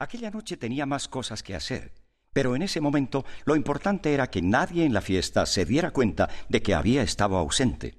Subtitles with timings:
[0.00, 1.92] Aquella noche tenía más cosas que hacer,
[2.32, 6.30] pero en ese momento lo importante era que nadie en la fiesta se diera cuenta
[6.48, 7.98] de que había estado ausente.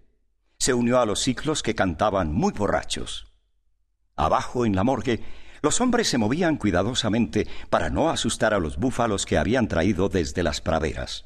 [0.57, 3.31] Se unió a los ciclos que cantaban muy borrachos.
[4.15, 5.23] Abajo en la morgue,
[5.61, 10.41] los hombres se movían cuidadosamente para no asustar a los búfalos que habían traído desde
[10.41, 11.25] las praderas.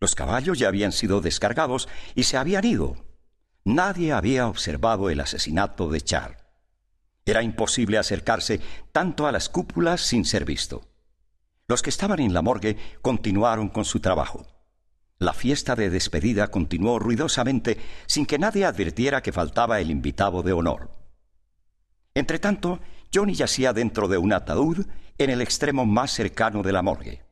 [0.00, 2.96] Los caballos ya habían sido descargados y se habían ido.
[3.64, 6.39] Nadie había observado el asesinato de Char.
[7.24, 8.60] Era imposible acercarse
[8.92, 10.82] tanto a las cúpulas sin ser visto.
[11.68, 14.46] Los que estaban en la morgue continuaron con su trabajo.
[15.18, 20.52] La fiesta de despedida continuó ruidosamente sin que nadie advirtiera que faltaba el invitado de
[20.52, 20.90] honor.
[22.14, 22.80] Entretanto,
[23.14, 24.86] Johnny yacía dentro de un ataúd
[25.18, 27.22] en el extremo más cercano de la morgue.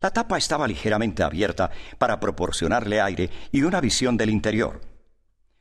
[0.00, 4.80] La tapa estaba ligeramente abierta para proporcionarle aire y una visión del interior.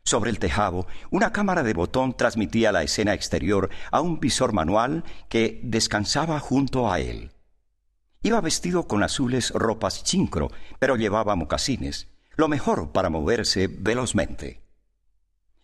[0.10, 5.04] Sobre el tejado, una cámara de botón transmitía la escena exterior a un visor manual
[5.30, 7.30] que descansaba junto a él.
[8.24, 14.64] Iba vestido con azules ropas chincro, pero llevaba mocasines, lo mejor para moverse velozmente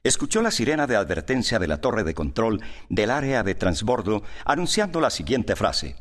[0.03, 5.01] escuchó la sirena de advertencia de la torre de control del área de transbordo anunciando
[5.01, 5.95] la siguiente frase.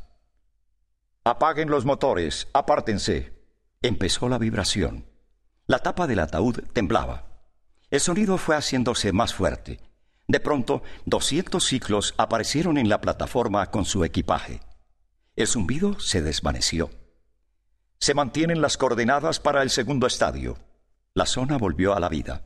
[1.24, 3.32] Apaguen los motores, apártense.
[3.80, 5.06] Empezó la vibración.
[5.66, 7.33] La tapa del ataúd temblaba.
[7.94, 9.78] El sonido fue haciéndose más fuerte.
[10.26, 14.58] De pronto, doscientos ciclos aparecieron en la plataforma con su equipaje.
[15.36, 16.90] El zumbido se desvaneció.
[18.00, 20.58] Se mantienen las coordenadas para el segundo estadio.
[21.14, 22.42] La zona volvió a la vida.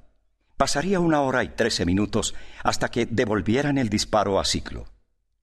[0.59, 4.85] Pasaría una hora y trece minutos hasta que devolvieran el disparo a ciclo.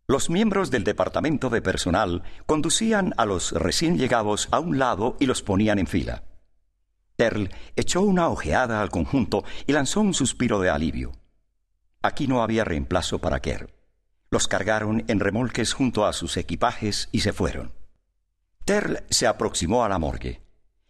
[0.06, 5.26] Los miembros del departamento de personal conducían a los recién llegados a un lado y
[5.26, 6.22] los ponían en fila.
[7.16, 11.13] Terl echó una ojeada al conjunto y lanzó un suspiro de alivio.
[12.02, 13.73] Aquí no había reemplazo para Kerr.
[14.30, 17.73] Los cargaron en remolques junto a sus equipajes y se fueron.
[18.66, 20.41] Terl se aproximó a la morgue.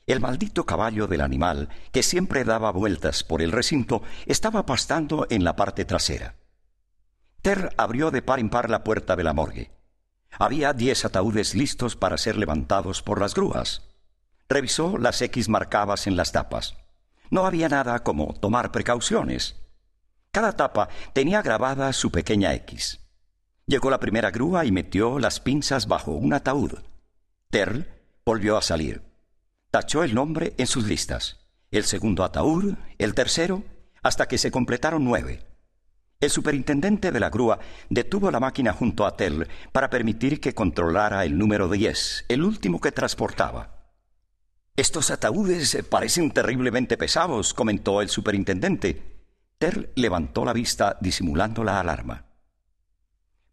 [0.07, 5.43] El maldito caballo del animal, que siempre daba vueltas por el recinto, estaba pastando en
[5.43, 6.35] la parte trasera.
[7.41, 9.71] Ter abrió de par en par la puerta de la morgue.
[10.31, 13.94] Había diez ataúdes listos para ser levantados por las grúas.
[14.47, 16.75] Revisó las X marcadas en las tapas.
[17.31, 19.55] No había nada como tomar precauciones.
[20.31, 22.99] Cada tapa tenía grabada su pequeña X.
[23.65, 26.73] Llegó la primera grúa y metió las pinzas bajo un ataúd.
[27.49, 27.87] Terl
[28.23, 29.01] volvió a salir.
[29.71, 31.39] Tachó el nombre en sus listas.
[31.71, 33.63] El segundo ataúd, el tercero,
[34.03, 35.43] hasta que se completaron nueve.
[36.21, 41.25] El superintendente de la grúa detuvo la máquina junto a Tell para permitir que controlara
[41.25, 43.84] el número diez, el último que transportaba.
[44.75, 49.01] Estos ataúdes parecen terriblemente pesados, comentó el superintendente.
[49.57, 52.25] Tell levantó la vista disimulando la alarma.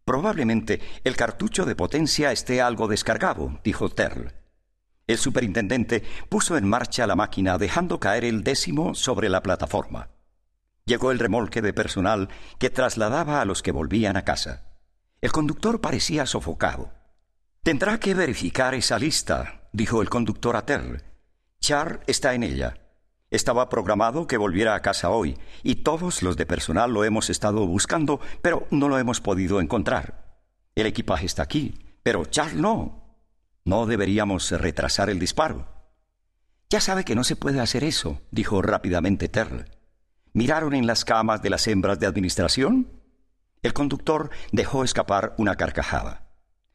[0.05, 4.33] Probablemente el cartucho de potencia esté algo descargado, dijo Terl.
[5.07, 10.11] El superintendente puso en marcha la máquina dejando caer el décimo sobre la plataforma.
[10.87, 14.65] Llegó el remolque de personal que trasladaba a los que volvían a casa.
[15.21, 16.93] El conductor parecía sofocado.
[17.63, 21.12] Tendrá que verificar esa lista, dijo el conductor a Terl.
[21.63, 22.77] Char está en ella.
[23.31, 27.65] Estaba programado que volviera a casa hoy, y todos los de personal lo hemos estado
[27.69, 30.41] buscando, pero no lo hemos podido encontrar.
[30.75, 33.17] El equipaje está aquí, pero Char no.
[33.65, 35.69] No deberíamos retrasar el disparo.
[36.69, 39.67] Ya sabe que no se puede hacer eso, dijo rápidamente Terl.
[40.33, 42.89] ¿Miraron en las camas de las hembras de administración?
[43.63, 46.27] El conductor dejó escapar una carcajada.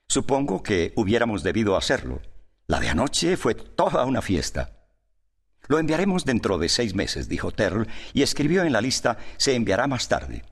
[0.07, 2.21] Supongo que hubiéramos debido hacerlo.
[2.67, 4.76] La de anoche fue toda una fiesta.
[5.67, 9.87] Lo enviaremos dentro de seis meses, dijo Terl, y escribió en la lista se enviará
[9.87, 10.43] más tarde.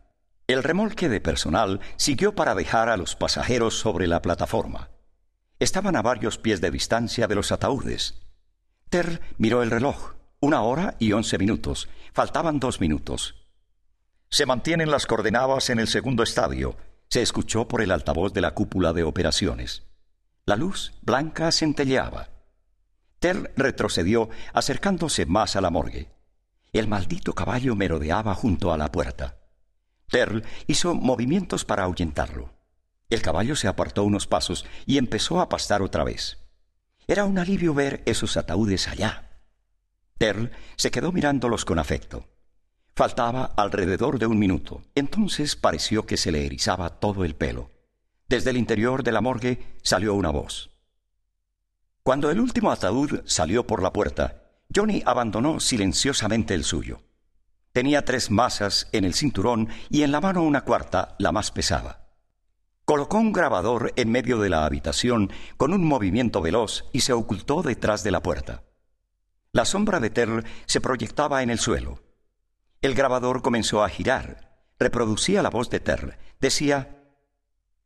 [0.48, 4.90] El remolque de personal siguió para dejar a los pasajeros sobre la plataforma.
[5.60, 8.16] Estaban a varios pies de distancia de los ataúdes.
[8.90, 10.14] Ter miró el reloj.
[10.40, 11.90] Una hora y once minutos.
[12.14, 13.36] Faltaban dos minutos.
[14.30, 16.76] Se mantienen las coordenadas en el segundo estadio,
[17.10, 19.84] se escuchó por el altavoz de la cúpula de operaciones.
[20.46, 22.35] La luz blanca centelleaba.
[23.20, 26.10] Ter retrocedió, acercándose más a la morgue.
[26.74, 29.38] El maldito caballo merodeaba junto a la puerta.
[30.10, 32.54] Terl hizo movimientos para ahuyentarlo.
[33.10, 36.40] El caballo se apartó unos pasos y empezó a pastar otra vez.
[37.08, 39.30] Era un alivio ver esos ataúdes allá.
[40.18, 42.28] Terl se quedó mirándolos con afecto.
[42.96, 44.82] Faltaba alrededor de un minuto.
[44.96, 47.72] Entonces pareció que se le erizaba todo el pelo.
[48.28, 50.72] Desde el interior de la morgue salió una voz.
[52.06, 54.44] Cuando el último ataúd salió por la puerta,
[54.74, 57.02] Johnny abandonó silenciosamente el suyo.
[57.72, 62.08] Tenía tres masas en el cinturón y en la mano una cuarta, la más pesada.
[62.86, 67.64] Colocó un grabador en medio de la habitación con un movimiento veloz y se ocultó
[67.64, 68.66] detrás de la puerta.
[69.52, 72.04] La sombra de Terl se proyectaba en el suelo.
[72.82, 74.62] El grabador comenzó a girar.
[74.78, 76.14] Reproducía la voz de Terl.
[76.40, 77.04] Decía,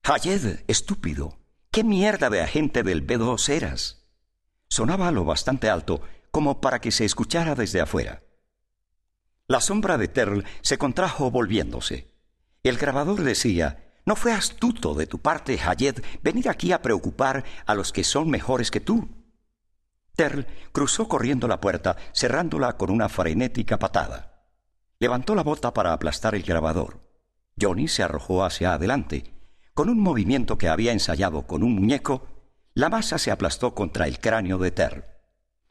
[0.03, 1.37] Hayed, estúpido,
[1.71, 3.98] ¿qué mierda de agente del B2 eras?
[4.69, 6.01] Sonaba lo bastante alto
[6.31, 8.21] como para que se escuchara desde afuera.
[9.47, 12.13] La sombra de Terl se contrajo volviéndose.
[12.61, 17.73] El grabador decía, no fue astuto de tu parte, Hayed, venir aquí a preocupar a
[17.73, 19.09] los que son mejores que tú.
[20.15, 24.45] Terl cruzó corriendo la puerta, cerrándola con una frenética patada.
[24.99, 26.99] Levantó la bota para aplastar el grabador.
[27.59, 29.33] Johnny se arrojó hacia adelante.
[29.73, 32.27] Con un movimiento que había ensayado con un muñeco,
[32.79, 35.03] la masa se aplastó contra el cráneo de Terl.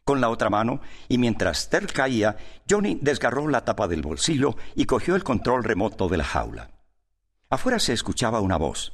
[0.05, 2.37] Con la otra mano, y mientras Terl caía,
[2.69, 6.71] Johnny desgarró la tapa del bolsillo y cogió el control remoto de la jaula.
[7.49, 8.93] Afuera se escuchaba una voz.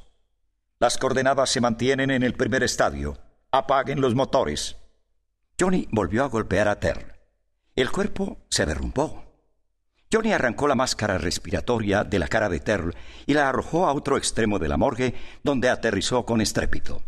[0.79, 3.17] Las coordenadas se mantienen en el primer estadio.
[3.51, 4.77] Apaguen los motores.
[5.59, 7.19] Johnny volvió a golpear a Ter.
[7.75, 9.25] El cuerpo se derrumbó.
[10.09, 12.95] Johnny arrancó la máscara respiratoria de la cara de Ter
[13.25, 17.01] y la arrojó a otro extremo de la morgue, donde aterrizó con estrépito.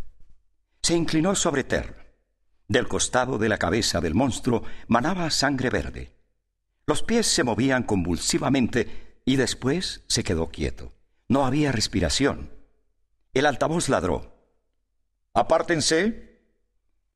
[0.87, 2.15] Se inclinó sobre Ter.
[2.69, 6.13] Del costado de la cabeza del monstruo manaba sangre verde.
[6.85, 10.93] Los pies se movían convulsivamente y después se quedó quieto.
[11.27, 12.53] No había respiración.
[13.33, 14.33] El altavoz ladró.
[15.33, 16.39] Apártense.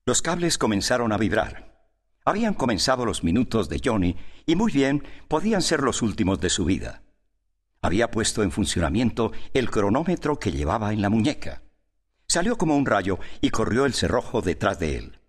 [0.05, 1.87] Los cables comenzaron a vibrar.
[2.25, 6.65] Habían comenzado los minutos de Johnny y muy bien podían ser los últimos de su
[6.65, 7.03] vida.
[7.81, 11.61] Había puesto en funcionamiento el cronómetro que llevaba en la muñeca.
[12.31, 15.19] Salió como un rayo y corrió el cerrojo detrás de él.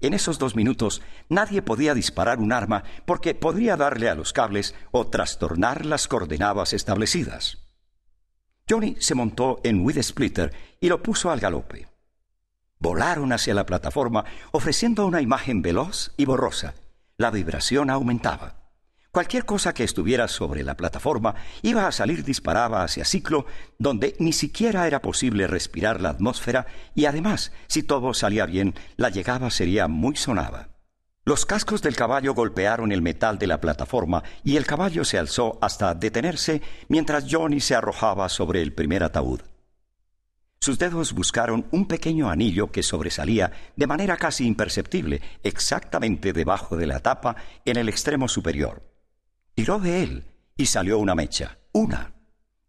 [0.00, 4.74] En esos dos minutos nadie podía disparar un arma porque podría darle a los cables
[4.90, 7.58] o trastornar las coordenadas establecidas.
[8.66, 11.88] Johnny se montó en With Splitter y lo puso al galope.
[12.78, 16.72] Volaron hacia la plataforma ofreciendo una imagen veloz y borrosa.
[17.18, 18.57] La vibración aumentaba.
[19.10, 23.46] Cualquier cosa que estuviera sobre la plataforma iba a salir disparada hacia Ciclo,
[23.78, 29.08] donde ni siquiera era posible respirar la atmósfera y además, si todo salía bien, la
[29.08, 30.68] llegada sería muy sonada.
[31.24, 35.58] Los cascos del caballo golpearon el metal de la plataforma y el caballo se alzó
[35.60, 39.40] hasta detenerse mientras Johnny se arrojaba sobre el primer ataúd.
[40.60, 46.86] Sus dedos buscaron un pequeño anillo que sobresalía de manera casi imperceptible exactamente debajo de
[46.86, 48.87] la tapa en el extremo superior.
[49.58, 50.24] Tiró de él
[50.56, 52.14] y salió una mecha, una,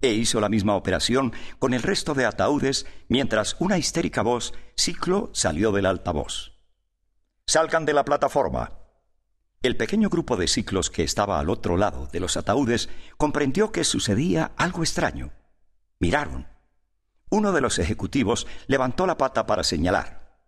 [0.01, 5.29] e hizo la misma operación con el resto de ataúdes mientras una histérica voz ciclo
[5.31, 6.57] salió del altavoz.
[7.45, 8.79] Salgan de la plataforma.
[9.61, 13.83] El pequeño grupo de ciclos que estaba al otro lado de los ataúdes comprendió que
[13.83, 15.31] sucedía algo extraño.
[15.99, 16.47] Miraron.
[17.29, 20.39] Uno de los ejecutivos levantó la pata para señalar.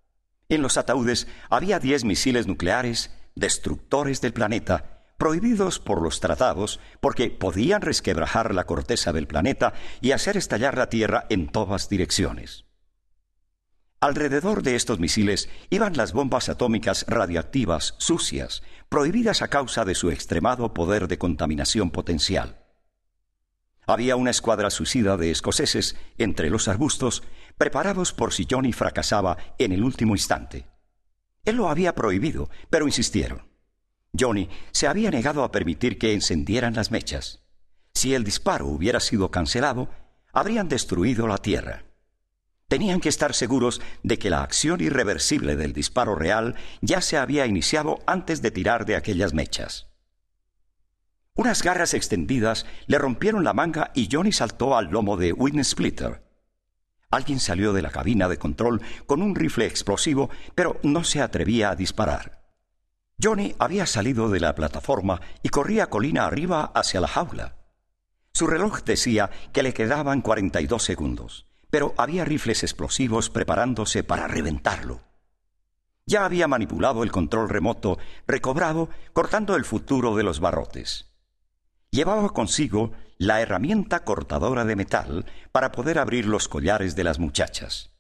[0.49, 4.90] En los ataúdes había diez misiles nucleares, destructores del planeta,
[5.21, 10.89] prohibidos por los tratados porque podían resquebrajar la corteza del planeta y hacer estallar la
[10.89, 12.65] Tierra en todas direcciones.
[13.99, 20.09] Alrededor de estos misiles iban las bombas atómicas radiactivas sucias, prohibidas a causa de su
[20.09, 22.65] extremado poder de contaminación potencial.
[23.85, 27.21] Había una escuadra suicida de escoceses entre los arbustos,
[27.59, 30.65] preparados por si Johnny fracasaba en el último instante.
[31.45, 33.50] Él lo había prohibido, pero insistieron.
[34.17, 37.41] Johnny se había negado a permitir que encendieran las mechas.
[37.93, 39.89] Si el disparo hubiera sido cancelado,
[40.33, 41.85] habrían destruido la Tierra.
[42.67, 47.45] Tenían que estar seguros de que la acción irreversible del disparo real ya se había
[47.45, 49.87] iniciado antes de tirar de aquellas mechas.
[51.35, 56.23] Unas garras extendidas le rompieron la manga y Johnny saltó al lomo de Witness Splitter.
[57.09, 61.71] Alguien salió de la cabina de control con un rifle explosivo, pero no se atrevía
[61.71, 62.40] a disparar.
[63.21, 67.55] Johnny había salido de la plataforma y corría colina arriba hacia la jaula.
[68.33, 74.03] Su reloj decía que le quedaban cuarenta y dos segundos pero había rifles explosivos preparándose
[74.03, 75.01] para reventarlo.
[76.05, 77.97] Ya había manipulado el control remoto,
[78.27, 81.07] recobrado, cortando el futuro de los barrotes.
[81.89, 87.91] Llevaba consigo la herramienta cortadora de metal para poder abrir los collares de las muchachas.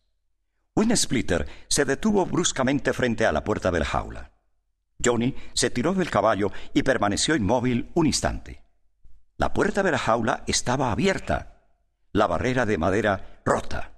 [0.75, 4.30] Win Splitter se detuvo bruscamente frente a la puerta de la jaula.
[5.03, 8.63] Johnny se tiró del caballo y permaneció inmóvil un instante.
[9.37, 11.51] La puerta de la jaula estaba abierta
[12.13, 13.93] la barrera de madera rota.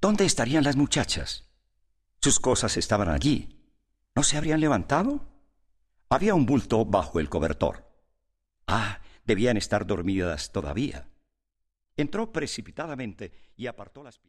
[0.00, 1.48] ¿Dónde estarían las muchachas?
[2.20, 3.72] Sus cosas estaban allí.
[4.14, 5.26] ¿No se habrían levantado?
[6.08, 7.88] Había un bulto bajo el cobertor.
[8.66, 11.08] Ah, debían estar dormidas todavía.
[11.96, 14.18] Entró precipitadamente y apartó las